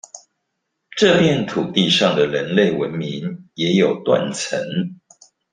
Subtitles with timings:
[0.97, 4.59] 這片土地上的人類文明也有「斷層」